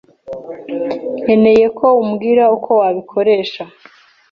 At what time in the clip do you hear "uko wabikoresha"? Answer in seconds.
2.55-3.63